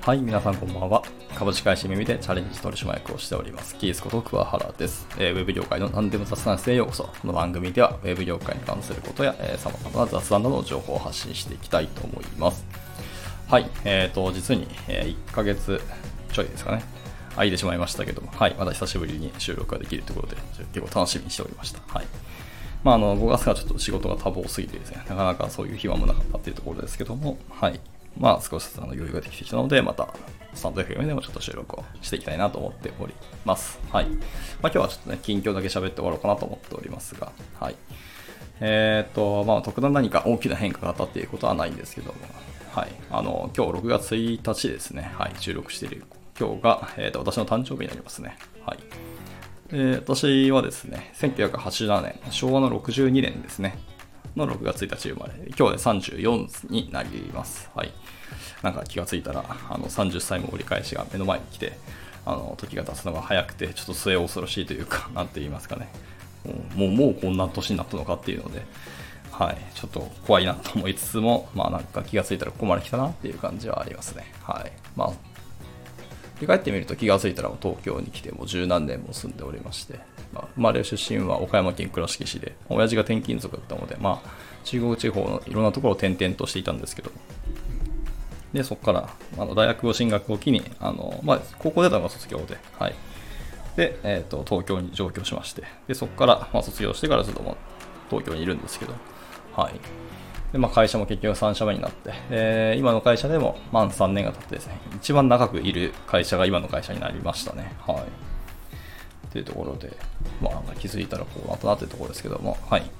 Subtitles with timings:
[0.00, 1.04] はい、皆さんこんばんは。
[1.36, 3.76] 株式会社耳でチャレンジ取締役をしております。
[3.76, 5.06] キースこと桑原です。
[5.18, 7.04] えー、ウェブ業界の何でも雑談室へようこそ。
[7.04, 12.66] この番組では、ウェブ業界に関することや、えー、様々な雑談などの情報を発信していきたいと思います。
[13.46, 15.80] はい、えーと、実に、え、1ヶ月
[16.32, 16.82] ちょいですかね。
[17.36, 20.42] 空いてしまいましたけども、はい、また久しぶりに収録ができるということで、
[20.74, 21.80] 結構楽しみにしておりました。
[21.86, 22.06] はい。
[22.84, 27.80] まあ、あの、5月からちょっと仕事が多忙すぎてですね、なかなかそういう暇もなかったっていうところですけども、はい。
[28.18, 30.08] まあ、少しずつあの余裕ができてきたので、また、
[30.54, 33.12] スタンド FM でもちょっと収録をしていきたいなと思っており
[33.44, 33.78] ます。
[33.90, 34.06] はい。
[34.06, 34.20] まあ、
[34.62, 37.76] 今日はちょっとね、近況だけ喋って終わろうかなと思っておりますが、はい。
[38.60, 42.18] えっ、と、まあ、特段何か大きな変化があったっていうことはないんですけども、
[42.72, 42.88] はい。
[43.10, 46.04] あの、今日6月1日ですね、はい、収録している
[46.38, 48.38] 今日が、えーと、私の誕生日になりますね。
[48.64, 48.78] はい。
[49.70, 53.78] で私はですね、1987年、昭和の62年ですね、
[54.36, 57.70] の6月1日生まれ、今日で34になります。
[57.74, 57.92] はい。
[58.62, 61.72] なんか気がついたら、あの30歳も折り返しが目の前に来て、
[62.24, 65.88] あの時が経つのが早くて、ちょっと末恐ろしいというか、 なんて言いますかね。
[66.76, 68.62] もう、もうこんな年になったのかっていうので、
[69.32, 74.32] はい、ちょっと怖いなと思いつつも、まあなんか気がついたらここまで来たなっていう感じはありますね。
[74.42, 74.72] はい。
[74.94, 75.12] まあ、
[76.36, 80.00] 振り返ってみると気がついたら東京に来てもう十何年も住んでおりまして、
[80.32, 84.30] まあ、生まれ出身は岡山県倉敷市で、親父が転勤族だったので、まあ、
[84.64, 87.10] 中国地方のいろんなところを転々としていたんですけど、
[88.52, 92.94] で、そこからあの大学を進学を機に、あのまあ、高校出たのが卒業で、はい。
[93.76, 97.56] で、えーと、東京に上京しまして、でそこから、まあ、卒業してからずっと
[98.10, 98.94] 東京にいるんですけど、
[99.54, 99.80] はい。
[100.52, 107.74] で、まあ、会社も結局3社目になって、えー、今の会社でも満3年が経ってですね、一番長くいる会社が今の会社になりましたね。
[107.86, 107.96] はい。
[109.28, 109.96] っていうところで、
[110.40, 112.90] まあ、気づいたらこうなったなっていうところですけども、はい。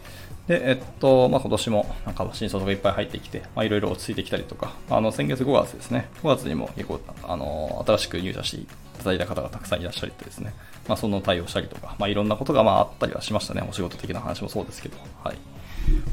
[0.46, 8.66] で、えっと、まあ、今年もなんか新卒がいっぱい入ってきて、まあ、いろいろ落ち着いてきたりとか、あの、先月5月ですね、5月にも結構、あの、新しく入社してい
[8.98, 10.54] ただいた方がたくさんいらっしゃりですね、
[10.88, 15.36] まあ、その対応したりとか、まあ、いろんなことがまああったりはしましたね、お仕事的な話もそうですけど、はい。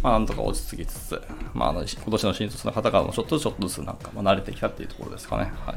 [0.02, 1.22] まあ、なんとか落ち着きつつ、
[1.54, 5.52] まあ、あの今年の新卒の方からもちょっとずつちょっとずつなんか、ま、慣れてきたっていうところですかね。
[5.66, 5.76] はい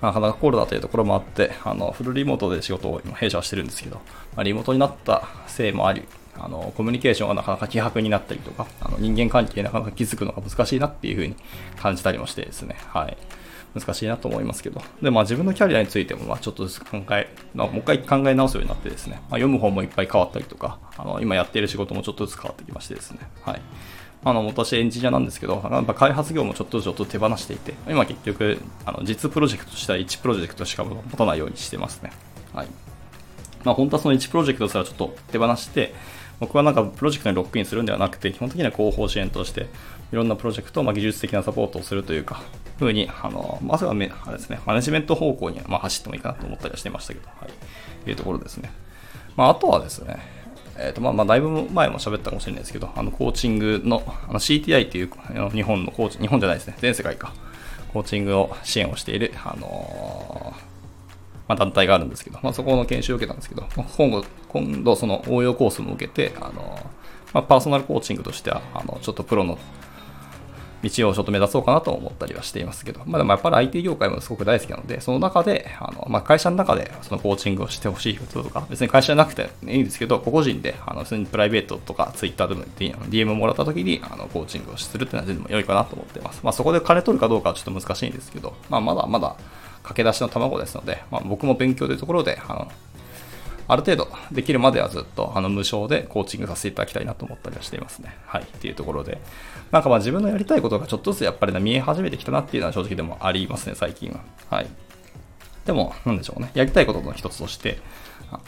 [0.00, 3.96] ま、なかなかコロナというところもあって、あのフルリモートで仕事を今弊社はしてるんですけど、
[4.36, 6.04] まあ、リモートになったせいもあり、
[6.36, 11.36] あのコミュニケーションがなかなか希薄になったりとか、あの人間関係なかなか気づくのが難しいなっていうふうに
[11.76, 13.16] 感じたりもしてですね、はい。
[13.74, 14.80] 難しいなと思いますけど。
[15.02, 23.60] で、まあ自分のキャリアについても、まあちょっとずつ考え、まあ、もう一回考え直すようになってですね、まあ、読む本もいっぱい変わったりとか、あの今やっている仕事もちょっとずつ変わってきましてですね、はい。
[24.24, 32.10] あの私エンジニアなんですけど、やっぱ開発業もちょっとちょっと手放していて、今結局、あの実プロジェクトしては1プロジェクトしか持たないようにしてますね。
[32.54, 32.68] はい。
[33.64, 35.94] まあ本当はその1プロジェクトすらちょっと手放して、
[36.40, 39.68] 僕はなんかプロジェクトにロックインするんではなくて、基本的には広報支援として、
[40.12, 42.42] いろんなプロジェクトをま技術的なサポートをするというか、
[42.78, 48.04] ふうに、あの、まずはめあれですね、マネジメント方向にま走ってもいいかなと思ったりはしてましたけど、はい。
[48.04, 48.70] というところですね。
[49.36, 50.18] まあ、あとはですね、
[50.76, 55.10] えっ、ー、と、まあ、まあ、だいぶ前も喋ったかもしれないですけど、あの、コーチングの、あの CTI っていう
[55.52, 57.32] 日本のコーチ、日本じゃないですね、全世界か、
[57.92, 60.73] コーチングを支援をしている、あのー、
[61.48, 63.66] まあ、団体があるんですけど、まあ、そこの研修を受けたんですけど、
[63.96, 66.78] 今後、今度その応用コースも受けて、あの、
[67.32, 69.58] まあ、パーソナルコーチングとしては、あの、ちょっとプロの
[70.84, 86.40] 道をちょっと目指そうかなと思ったりはしていますけど、まあ、でもやっぱり IT 業界もすごく大好きなので、その中で、あのまあ、会社の中でそのコーチングをしてほしいこととか、別に会社じゃなくていいんですけど、個々人で、あの普通にプライベートとか Twitter でも DM をもらった時にあのコーチングをするっていうのは全然良いかなと思っています。
[86.42, 89.36] まあ、そこで金取るかどうかはちょっと難しいんですけど、まあ、まだまだ
[89.84, 92.72] 駆け出しの卵ですので、まあ、僕も勉強というところで、あの
[93.66, 98.16] ある程度できるまではずっとあの無償でコーチングさせていただきたいなと思ったりはしていますね。
[98.26, 98.42] はい。
[98.42, 99.20] っていうところで。
[99.70, 104.20] なんかまあ自分のやりたいことがちょっとずつやっぱり、ね、見え始めてきたなっていうのは正直でもありますね、最近は。
[104.50, 104.66] はい。
[105.64, 106.50] でも、なんでしょうね。
[106.54, 107.78] やりたいことの一つとして、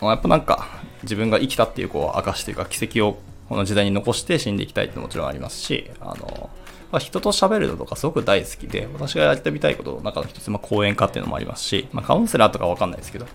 [0.03, 0.69] やっぱなんか
[1.03, 6.51] 自分が生きたっていうこう証というか奇跡をこの時代に残して死んでいきたいってもちろんありますし、あの、
[6.93, 13.27] まあ、人と喋るのとかすごく大好きで、私がやってみたいことの中の一つ、まあ、講演家っていうのもありますし、まあ、カウンセラーとかわかんないですけど、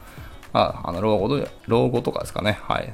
[0.53, 2.59] まあ、あの老後老後とかですかね。
[2.63, 2.93] はい。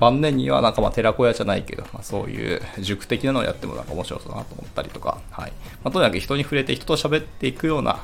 [0.00, 5.52] 晩年にはなんかまあ寺子屋じゃないけど、まあ、そういう塾的なのをやってもなんか面白そうだなと思ったりとか、はい。
[5.84, 7.98] まあ、とにかく人に触れて人と喋っていくような、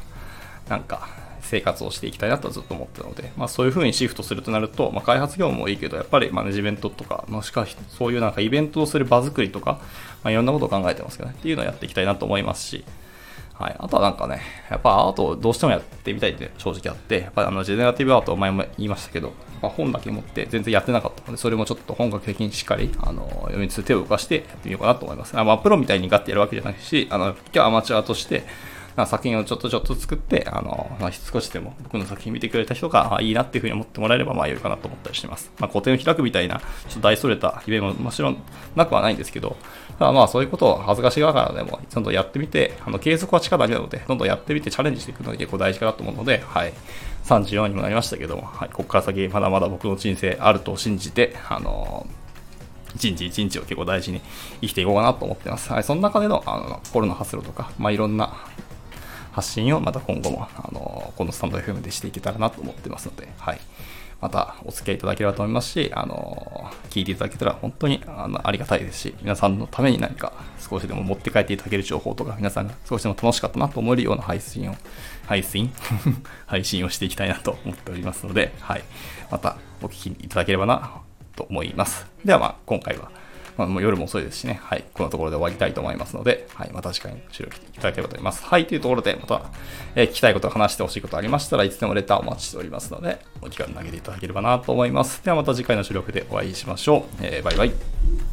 [0.69, 1.09] なんか
[1.51, 9.81] 生活をしていきたいなとずっと思ってたので、まあ、そういう風にシフトするとなると、まあ、開発業務もいいけど、やっぱりマネジメントとか、もしくはそういうなんかイベントをする場作りとか、
[10.23, 12.85] まあ、いろんなことを考えてますけどね、っていうのをやっていきたいなと思いますし、
[13.61, 13.77] はい。
[13.79, 25.39] あとはなんかね、やっぱアートをどうしてもやってみたいって正直あって、やっぱりあの、ジェネラティブアートを前も言いましたけど、まあ、本だけ持って全然やってなかったので、それもちょっと本格的にしっかり、あの、読みつつ手を動かしてやってみようかなと思います。
[25.39, 28.45] あまあ、プロみたいにガッてやるわけじゃないし、あの、今日アマチュアとして、
[29.07, 35.51] 作品をちょっとちょっと作って、あの、まあ、少しでも僕の作品見てくれた人が、あいいなっていうふうに思ってもらえれば、まあ良いかなと思ったりしてます。
[35.59, 38.37] まあ、個展を開くみたいな、ちょっと大それたイベントももちろん
[38.75, 39.57] なくはないんですけど、
[39.99, 46.73] ただまあそういうことを恥ずかしがらでも、ちゃんやってみて、あの、継続は力なので、どんどんやってみてチャレンジしていくのが結構大事かなと思うので、はい。
[47.25, 48.69] 34にもなりましたけども、はい。
[48.71, 52.07] ここから先、まだまだ僕の人生あると信じて、あの
[52.95, 54.21] 一日一日を結構大事に
[54.61, 55.73] 生きていこうかなと思ってます。
[55.73, 58.35] はい、その中でのあのコロナ発露とか、まあ、いろんな
[59.33, 63.61] 発信をまた今後も、あの、このスタンド FM でしていけたらなと思ってますので、はい。
[64.21, 74.75] またお付き合いいただければと思いますし、あの、聞いていただけたら本当にあのありがたいですし、皆さんのために何か少しでも持って帰っていただける情報とか、皆さんが少しでも楽しかったなと思えるような配信を、
[75.27, 75.73] 配信？
[76.47, 78.85] 配信をしていきたいなと思っておりますので、はい。
[79.31, 81.01] またお聞きいただければな
[81.35, 82.07] と思います。
[82.23, 83.11] ではまあ、今回は
[83.57, 88.45] まあ、もう夜も遅いですしね、はい、このところで終わりたいと思いますので、はい、また次回の収録いただければと思います。
[88.45, 89.43] はい、というところで、また、
[89.95, 95.25] えー、聞きたいこと、話してほしいことありましたらいつでもレターお待ちしておりますので、お時間投げていただければなと思います。
[95.25, 97.03] ではまた次回の収録でお会いしましょう。
[97.23, 98.30] えー、バイバイ。